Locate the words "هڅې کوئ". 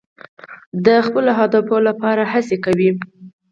2.31-2.89